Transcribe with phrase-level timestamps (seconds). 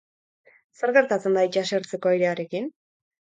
[0.79, 2.73] Zer gertatzen da itsasertzeko airearekin?